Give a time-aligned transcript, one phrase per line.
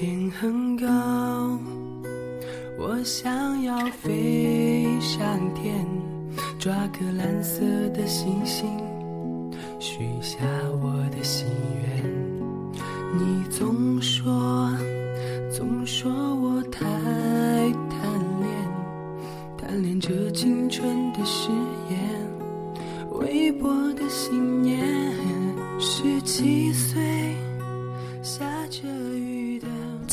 [0.00, 0.86] 天很高，
[2.78, 5.84] 我想要飞上天，
[6.56, 8.68] 抓个蓝色的星星，
[9.80, 10.38] 许下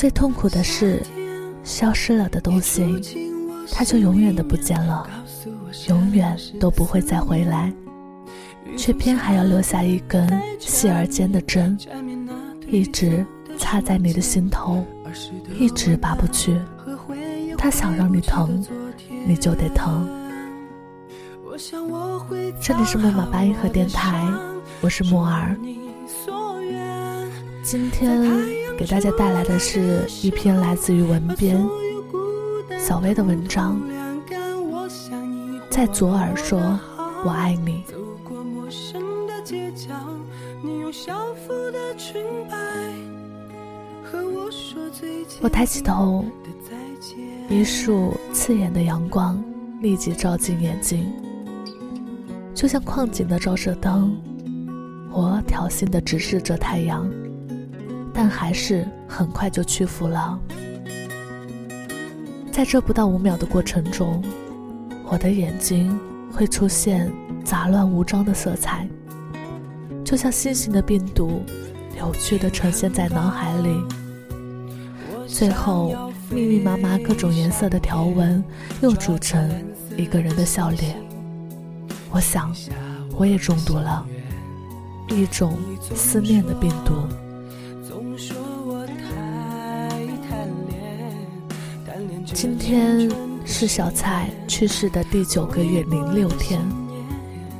[0.06, 1.02] 最痛苦的是，
[1.64, 2.86] 消失了的东西，
[3.72, 5.04] 它就永远的不见了，
[5.88, 7.72] 永远都不会再回来，
[8.78, 10.24] 却偏还要留下一根
[10.60, 11.76] 细而尖的针，
[12.68, 13.26] 一直
[13.58, 14.86] 插在你的心头，
[15.58, 16.56] 一直拔不去。
[17.58, 18.64] 它想让你疼，
[19.26, 20.08] 你就得疼。
[22.60, 24.24] 这里是木马八音盒电台，
[24.80, 25.56] 我是木儿。
[27.64, 28.22] 今天
[28.76, 31.66] 给大家带来的是一篇来自于文编
[32.78, 33.80] 小薇的文章，
[35.70, 36.58] 在左耳说
[37.24, 37.82] “我爱你”。
[45.40, 46.24] 我抬起头，
[47.48, 49.42] 一束刺眼的阳光
[49.80, 51.10] 立即照进眼睛，
[52.54, 54.14] 就像矿井的照射灯。
[55.10, 57.10] 我挑衅的直视着太阳，
[58.16, 60.38] 但还是很快就屈服了。
[62.50, 64.24] 在这不到五秒的过程中，
[65.04, 66.00] 我的眼睛
[66.32, 67.12] 会出现
[67.44, 68.88] 杂乱无章的色彩，
[70.02, 71.42] 就像新型的病毒，
[71.94, 73.84] 扭曲地呈现在脑海里。
[75.28, 78.42] 最后，密密麻麻各种颜色的条纹
[78.80, 79.52] 又组成
[79.94, 80.96] 一个人的笑脸。
[82.10, 82.50] 我想，
[83.18, 84.06] 我也中毒了。
[85.10, 85.54] 一种
[85.94, 86.94] 思念的病毒。
[92.36, 93.10] 今天
[93.46, 96.60] 是小蔡去世的第九个月零六天，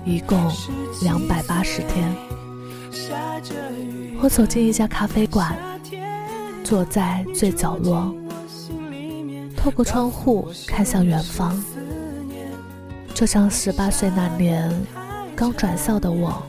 [0.04, 0.38] 一共
[1.00, 2.14] 两百八十天。
[4.20, 5.56] 我走进一家咖啡馆，
[6.62, 8.14] 坐在最角落，
[9.56, 11.58] 透过窗户看向远方，
[13.14, 14.70] 就像十八岁那年
[15.34, 16.42] 刚转校的我。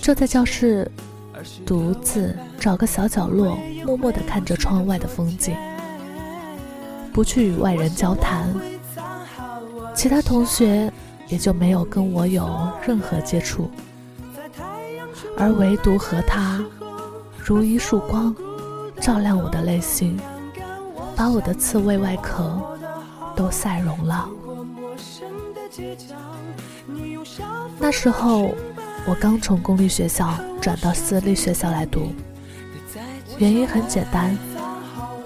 [0.00, 0.90] 就在教室，
[1.66, 5.54] 独自找个小角落，默默地看着窗外的风景，
[7.14, 8.52] 不去与外人交谈。
[9.94, 10.92] 其他同学
[11.28, 13.70] 也就没有跟我有任何接触，
[15.38, 16.60] 而唯独和他，
[17.38, 18.34] 如一束光，
[19.00, 20.18] 照亮我的内心，
[21.14, 22.60] 把我的刺猬外壳
[23.36, 24.28] 都晒融了。
[27.78, 28.50] 那时候。
[29.06, 30.32] 我刚从公立学校
[30.62, 32.08] 转到私立学校来读，
[33.36, 34.34] 原因很简单，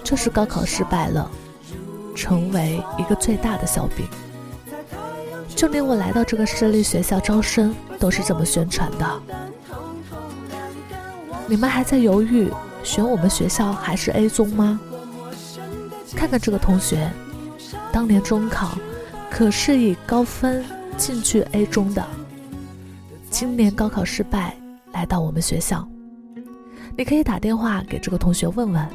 [0.03, 1.31] 就是高考失败了，
[2.19, 4.05] 成为一个最大的笑柄。
[5.55, 9.23] 就连我来到这个私立学校招生都是这么宣传的。
[11.47, 12.51] 你们还在犹豫
[12.83, 14.81] 选我们学校还是 A 中吗？
[16.17, 17.09] 看看这个同学，
[17.93, 18.77] 当年中考
[19.31, 20.65] 可是以高分
[20.97, 22.05] 进去 A 中的。
[23.31, 24.56] 今年高考失败，
[24.93, 25.87] 来到我们学校，
[26.97, 28.89] 你可以打电话给这个同学问问。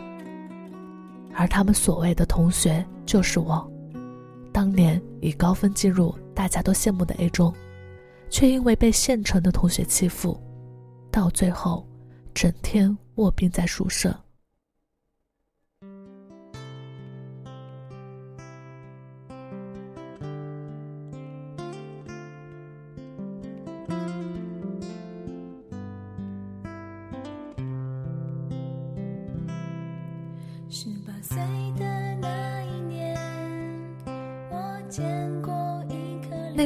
[1.36, 3.70] 而他们所谓的同学就是我，
[4.52, 7.54] 当年以高分进入大家都羡慕的 A 中，
[8.30, 10.40] 却因为被县城的同学欺负，
[11.12, 11.86] 到最后
[12.34, 14.18] 整天卧病在宿舍。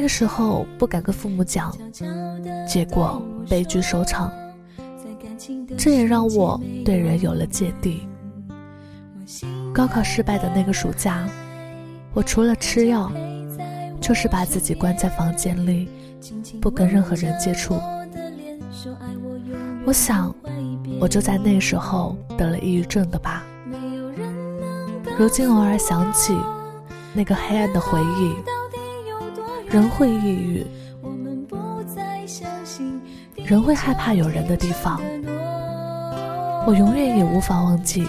[0.08, 1.70] 个时候不敢跟父母讲，
[2.66, 4.32] 结果悲剧收场。
[5.76, 8.08] 这也让我对人有了芥蒂。
[9.74, 11.28] 高考失败的那个暑假，
[12.14, 13.12] 我除了吃药，
[14.00, 15.90] 就是把自己关在房间里，
[16.58, 17.78] 不跟任何人接触。
[19.84, 20.34] 我想，
[20.98, 23.44] 我就在那时候得了抑郁症的吧。
[25.18, 26.34] 如今偶尔想起
[27.12, 28.32] 那个黑暗的回忆，
[29.70, 30.66] 人会抑郁，
[33.44, 35.00] 人会害怕有人的地方。
[36.66, 38.06] 我永远也无法忘记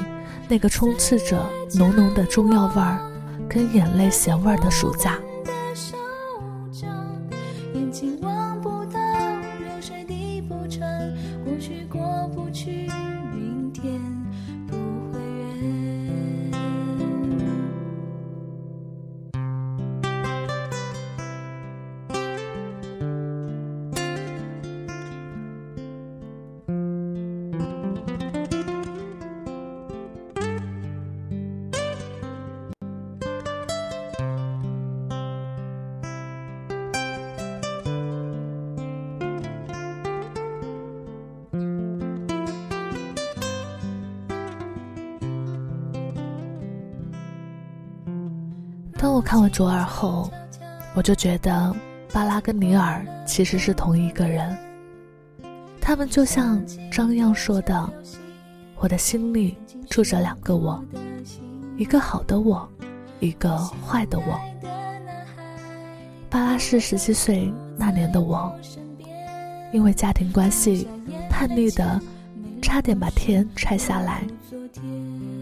[0.48, 1.38] 那个充斥着
[1.76, 3.00] 浓浓的中药味儿。
[3.50, 5.18] 跟眼泪咸味儿的暑假。
[49.50, 50.30] 卓尔后，
[50.94, 51.76] 我就觉得
[52.14, 54.58] 巴拉跟尼尔其实是同一个人。
[55.82, 57.90] 他们就像张漾说的
[58.78, 59.58] ：“我的心里
[59.90, 60.84] 住着两个我，
[61.78, 62.68] 一个好的我，
[63.20, 64.40] 一个坏的我。”
[66.30, 68.56] 巴拉是十七岁那年的我，
[69.74, 70.88] 因为家庭关系，
[71.28, 72.00] 叛逆的
[72.62, 74.24] 差点把天拆下来。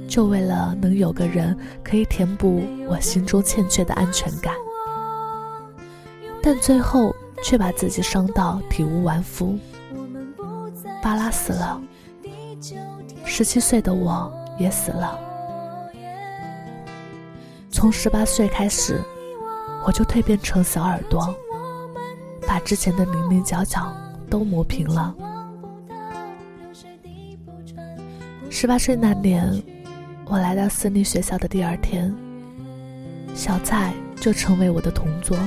[0.07, 4.53] 就为了能有个人可以填补我心中欠缺的安全感，
[6.41, 9.57] 但最后却把自己伤到体无完肤。
[11.03, 11.79] 巴拉死了，
[13.25, 15.19] 十七岁的我也死了。
[17.69, 18.99] 从十八岁开始，
[19.85, 21.35] 我就蜕变成小耳朵，
[22.47, 23.93] 把之前的棱棱角角
[24.29, 25.13] 都磨平了。
[28.59, 29.63] 十八岁那年。
[30.25, 32.11] 我来到私立学校的第二天，
[33.35, 35.37] 小蔡就成为我的同桌。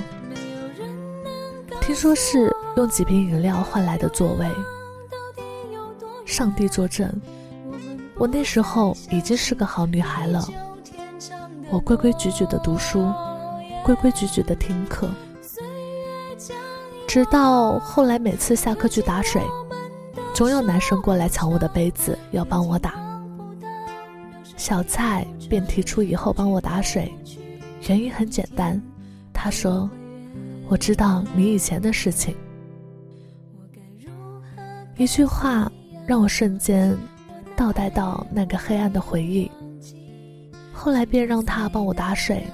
[1.80, 4.46] 听说是用几瓶饮料换来的座位。
[6.24, 7.12] 上帝作证，
[8.14, 10.48] 我那时候已经是个好女孩了。
[11.68, 13.12] 我规规矩矩的读书，
[13.84, 15.10] 规规矩矩的听课，
[17.08, 19.42] 直到后来每次下课去打水，
[20.40, 22.94] 总有男生过来抢我的杯子，要帮我打。
[24.56, 27.12] 小蔡便提出以后帮我打水，
[27.86, 28.80] 原因很简单，
[29.34, 29.86] 他说
[30.66, 32.34] ：“我知道你以前的事情。”
[34.96, 35.70] 一句话
[36.06, 36.96] 让我瞬间
[37.54, 39.50] 倒带到那个黑暗的回忆。
[40.72, 42.46] 后来便让他帮我打水，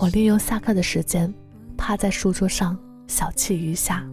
[0.00, 1.32] 我利用下课的时间
[1.76, 2.76] 趴在书桌上
[3.06, 4.04] 小憩一下。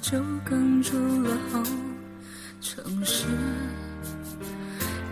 [0.00, 1.62] 就哽住了喉。
[2.60, 3.26] 城市，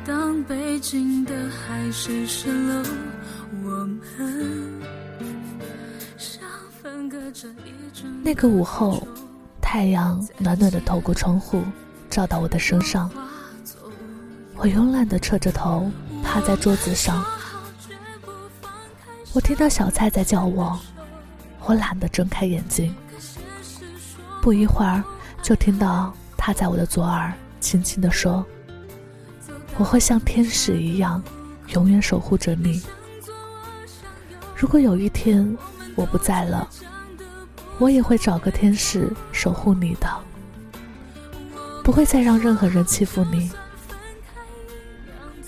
[0.04, 2.82] 当北京的海市蜃楼，
[3.62, 4.00] 我们
[6.16, 6.42] 像
[6.82, 9.06] 分隔着一阵那个午后，
[9.60, 11.62] 太阳暖暖的透过窗户，
[12.10, 13.10] 照到我的身上。
[14.56, 15.90] 我慵懒的侧着头，
[16.22, 17.24] 趴在桌子上。
[19.32, 20.78] 我听到小蔡在叫我，
[21.66, 22.94] 我懒得睁开眼睛。
[24.44, 25.02] 不一会儿，
[25.42, 28.44] 就听到他在我的左耳轻轻地说
[29.78, 31.22] ：“我会像天使一样，
[31.68, 32.82] 永远守护着你。
[34.54, 35.56] 如果有一天
[35.94, 36.68] 我不在了，
[37.78, 40.06] 我也会找个天使守护你的，
[41.82, 43.50] 不会再让任何人欺负你。”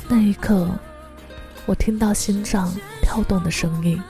[0.08, 0.70] 那一刻，
[1.66, 4.02] 我听到心脏跳动的声音，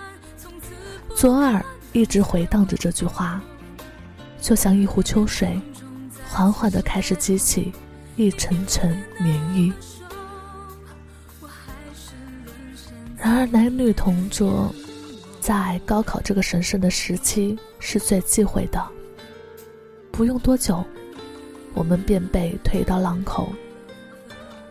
[1.16, 1.60] 左耳
[1.92, 3.42] 一直回荡着这句话。
[4.46, 5.60] 就像一壶秋水，
[6.30, 7.72] 缓缓地开始激起
[8.14, 8.88] 一层层
[9.18, 9.72] 涟漪。
[13.16, 14.72] 然而，男女同桌，
[15.40, 18.80] 在高考这个神圣的时期是最忌讳的。
[20.12, 20.84] 不用多久，
[21.74, 23.52] 我们便被推到浪口。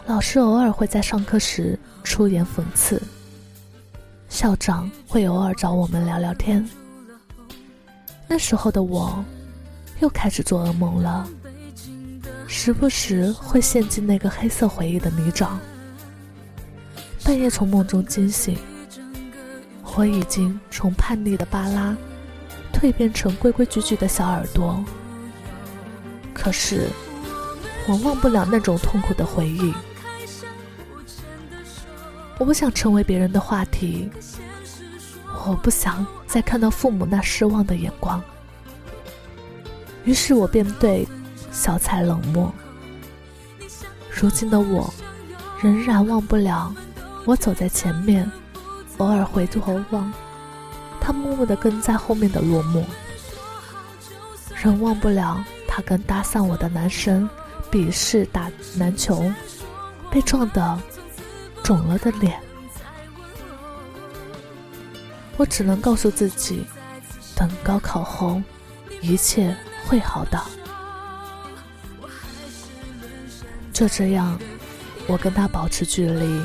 [0.05, 3.01] 老师偶尔会在上课时出言讽刺，
[4.29, 6.65] 校长会偶尔找我们聊聊天。
[8.25, 9.21] 那时候的我，
[9.99, 11.27] 又开始做噩梦了，
[12.47, 15.49] 时不时会陷进那个黑色回忆的泥沼。
[17.23, 18.57] 半夜从梦中惊醒，
[19.95, 21.95] 我已经从叛逆的巴拉，
[22.73, 24.83] 蜕变成规规矩矩的小耳朵。
[26.33, 26.89] 可是，
[27.87, 29.73] 我忘不了那种痛苦的回忆。
[32.37, 34.09] 我不想成为别人的话题，
[35.47, 36.05] 我不想。
[36.27, 38.21] 再看到父母那失望的眼光，
[40.05, 41.07] 于是我便对
[41.51, 42.53] 小蔡冷漠。
[44.09, 44.93] 如今的我，
[45.61, 46.73] 仍然忘不了
[47.25, 48.31] 我走在前面，
[48.97, 50.13] 偶尔回头望
[51.01, 52.83] 他默默地跟在后面的落寞，
[54.55, 57.29] 仍忘不了他跟搭讪我的男生
[57.69, 59.29] 比试打篮球
[60.09, 60.79] 被撞得
[61.61, 62.39] 肿了的脸。
[65.37, 66.65] 我只能告诉自己，
[67.35, 68.41] 等高考后，
[69.01, 69.53] 一切
[69.87, 70.41] 会好的。
[73.71, 74.39] 就这样，
[75.07, 76.41] 我跟他保持距离，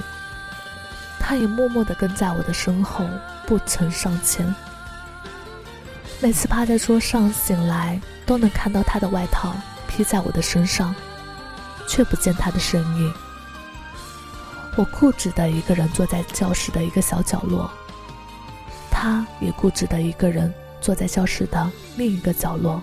[1.18, 3.04] 他也默默地跟在我的身后，
[3.46, 4.52] 不曾上前。
[6.20, 9.54] 每次趴在桌上醒来，都能看到他的外套
[9.88, 10.94] 披在我的身上，
[11.88, 13.14] 却不见他的身影。
[14.76, 17.70] 我固执的一个人坐在教室的一个小角落。
[18.90, 22.82] 他也固执的一个人坐在教室的另一个角落，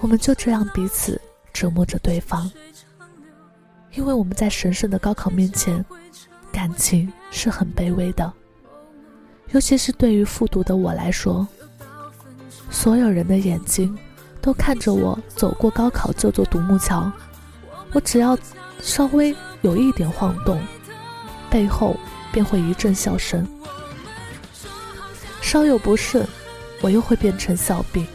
[0.00, 1.20] 我们就这样彼此
[1.52, 2.50] 折磨着对方，
[3.94, 5.84] 因为我们在神圣的高考面前，
[6.52, 8.32] 感情是很卑微的，
[9.50, 11.46] 尤其是对于复读的我来说，
[12.70, 13.96] 所有人的眼睛
[14.40, 17.10] 都看着我走过高考这座独木桥，
[17.92, 18.38] 我只要
[18.80, 20.60] 稍微有一点晃动，
[21.50, 21.96] 背后。
[22.30, 23.48] 便会一阵笑声，
[25.40, 26.28] 稍有不慎，
[26.82, 28.06] 我又会变成笑柄。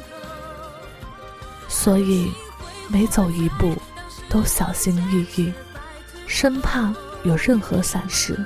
[1.74, 2.32] 所以，
[2.88, 3.76] 每走一步
[4.30, 5.52] 都小心翼翼，
[6.28, 8.38] 生怕有任何闪失。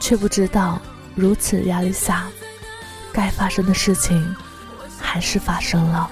[0.00, 0.80] 却不知道，
[1.14, 2.26] 如此压力下，
[3.12, 4.34] 该发生的事情
[4.98, 6.10] 还是发生了。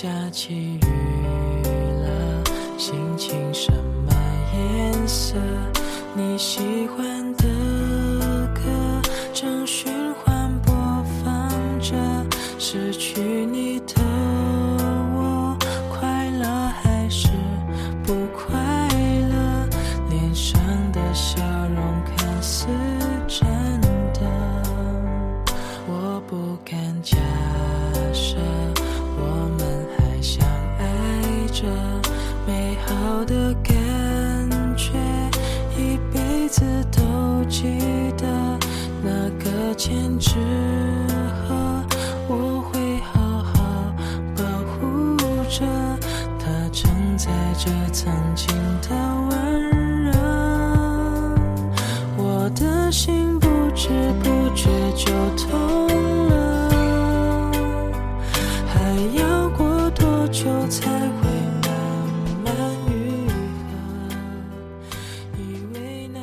[0.00, 0.80] 下起雨
[2.04, 2.44] 了，
[2.78, 3.72] 心情什
[4.06, 4.14] 么
[4.54, 5.34] 颜色？
[6.14, 7.42] 你喜欢的
[8.54, 9.02] 歌
[9.34, 10.72] 正循环播
[11.24, 11.50] 放
[11.80, 11.96] 着，
[12.60, 13.20] 失去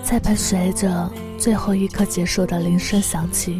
[0.03, 3.60] 在伴随着最后一刻结束的铃声响起，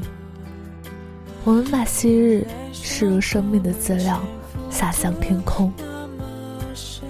[1.43, 4.22] 我们把昔日视如生命的资料
[4.69, 5.74] 洒向天空。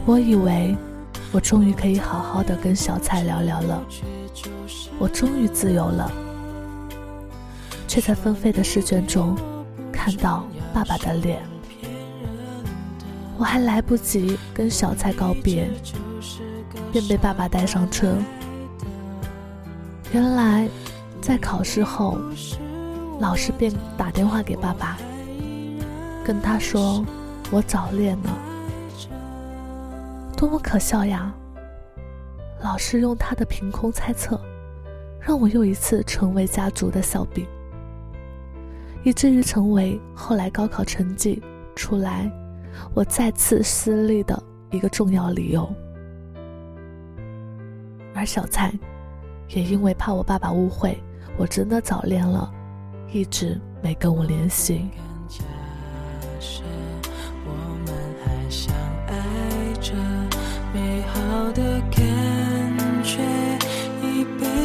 [0.05, 0.75] 我以为
[1.36, 3.86] 我终于可以好好的跟小蔡聊聊了，
[4.98, 6.10] 我终于自由了，
[7.89, 9.36] 却在纷飞的试卷中
[9.92, 11.44] 看到爸爸的脸。
[13.38, 15.70] 我还来不及跟小蔡告别，
[16.94, 18.15] 便被爸爸带上车。
[20.13, 20.70] 原来，
[21.20, 22.18] 在考试后，
[23.20, 24.98] 老师便打电话给爸爸，
[26.24, 27.06] 跟他说
[27.51, 28.30] 我早恋了，
[30.36, 31.34] 多么可笑呀！
[32.62, 34.39] 老师用他的凭空猜测，
[35.20, 37.46] 让我又一次成为家族的笑柄，
[39.04, 41.42] 以至于成为后来高考成绩
[41.75, 42.32] 出来，
[42.94, 45.68] 我再次失利的一个重要理由。
[48.13, 48.74] 而小蔡，
[49.50, 50.98] 也因为怕我爸爸误会
[51.38, 52.51] 我真的早恋了，
[53.12, 54.89] 一直没跟我联系。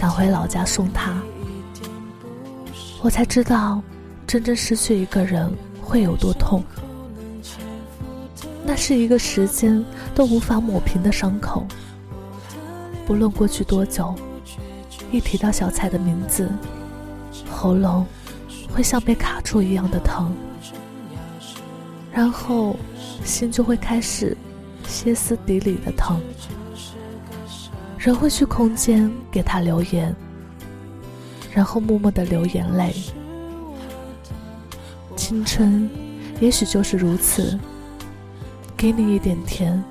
[0.00, 1.14] 赶回老家送他，
[3.02, 3.82] 我才知道
[4.26, 5.52] 真正失去一个人
[5.82, 6.64] 会有多痛。
[8.64, 11.66] 那是一个时间都无法抹平的伤口，
[13.06, 14.14] 不论过去多久。
[15.12, 16.50] 一提到小蔡的名字，
[17.50, 18.06] 喉咙
[18.72, 20.34] 会像被卡住一样的疼，
[22.10, 22.74] 然后
[23.22, 24.34] 心就会开始
[24.88, 26.18] 歇斯底里的疼。
[28.00, 30.16] 人会去空间给他留言，
[31.52, 32.94] 然后默默的流眼泪。
[35.14, 35.86] 青春
[36.40, 37.60] 也许就是如此，
[38.74, 39.84] 给你一点甜，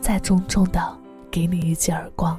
[0.00, 0.80] 再重重的
[1.28, 2.38] 给你一记耳光。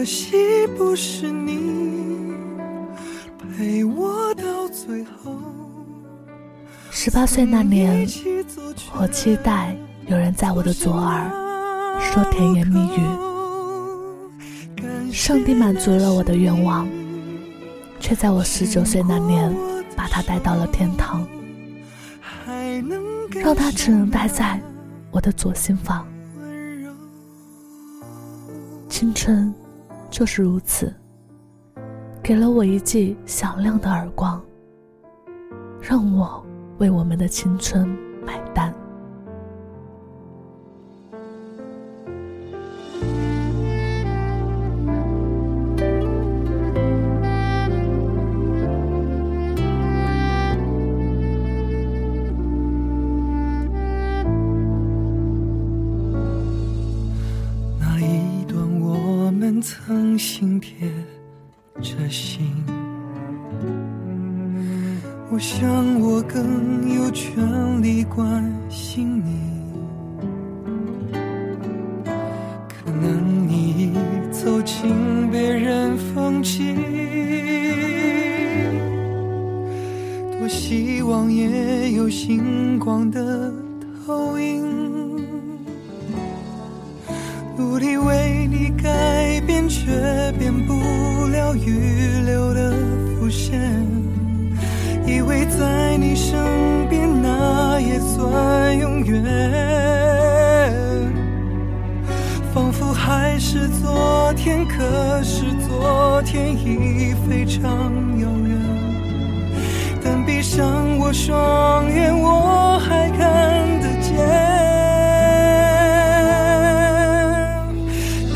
[0.00, 2.32] 可惜不是你
[3.38, 5.36] 陪我到最后。
[6.90, 8.08] 十八岁那年，
[8.98, 11.30] 我期待有人在我的左耳
[12.00, 13.00] 说甜言蜜语。
[15.12, 16.88] 上帝满足了我的愿望，
[18.00, 19.54] 却在我十九岁那年
[19.94, 21.28] 把他带到了天堂，
[23.32, 24.58] 让他只能待在
[25.10, 26.08] 我的左心房。
[28.88, 29.54] 青春。
[30.10, 30.92] 就是如此，
[32.22, 34.42] 给了我一记响亮的耳光，
[35.80, 36.44] 让我
[36.78, 37.96] 为我们的青春
[82.60, 83.50] 星光的
[84.06, 84.62] 投影，
[87.56, 89.90] 努力为你改变，却
[90.38, 90.74] 变不
[91.32, 92.74] 了预留的
[93.18, 93.58] 伏线。
[95.06, 96.38] 以为在你身
[96.90, 99.24] 边，那也算永远。
[102.52, 108.69] 仿佛还是昨天，可是昨天已非常遥远。
[110.60, 114.14] 让我双眼，我还看得见。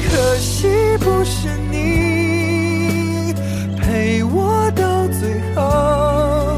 [0.09, 3.35] 可惜不是你
[3.79, 6.57] 陪我到最后，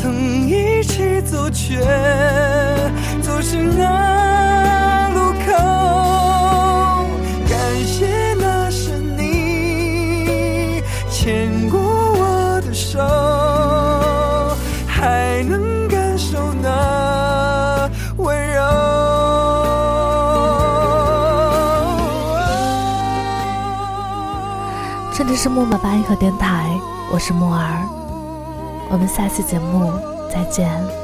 [0.00, 1.80] 曾一起走，却
[3.20, 4.11] 走失那
[25.32, 26.78] 这是木马八音盒电台，
[27.10, 27.88] 我是木儿，
[28.90, 29.90] 我们下期节目
[30.30, 31.01] 再见。